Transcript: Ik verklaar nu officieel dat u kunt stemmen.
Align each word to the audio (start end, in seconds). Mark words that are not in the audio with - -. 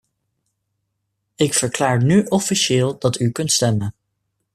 Ik 1.35 1.53
verklaar 1.53 2.03
nu 2.03 2.23
officieel 2.23 2.99
dat 2.99 3.19
u 3.19 3.31
kunt 3.31 3.51
stemmen. 3.51 3.93